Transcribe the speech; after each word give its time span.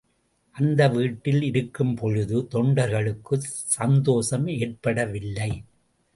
அந்த 0.55 0.87
வீட்டில் 0.87 1.43
இருக்கும்பொழுது 1.43 2.47
தொண்டர்களுக்குச் 2.51 3.47
சந்தோஷம் 3.75 4.47
ஏற்படவில்லை. 4.47 5.51